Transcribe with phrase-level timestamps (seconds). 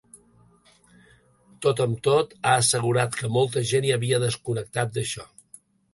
[1.65, 5.29] Tot amb tot, ha assegurat que ‘molta gent ja havia desconnectat d’això’.